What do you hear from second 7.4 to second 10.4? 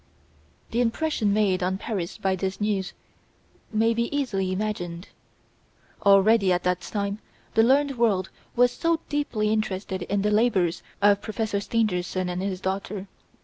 the learned world was deeply interested in the